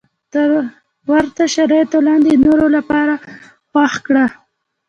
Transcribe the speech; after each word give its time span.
تر 0.33 0.49
ورته 1.09 1.43
شرایطو 1.53 1.97
لاندې 2.07 2.27
یې 2.31 2.37
د 2.39 2.43
نورو 2.47 2.67
لپاره 2.77 3.13
خوښ 3.69 3.93
کړه. 4.05 4.25